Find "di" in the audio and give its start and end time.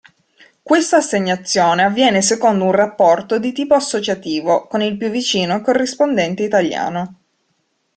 3.37-3.51